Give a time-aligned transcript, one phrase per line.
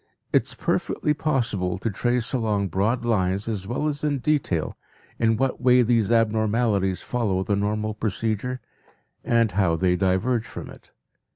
[0.33, 4.75] It is perfectly possible to trace along broad lines as well as in detail
[5.19, 8.61] in what way these abnormalities follow the normal procedure
[9.23, 10.89] and how they diverge from it.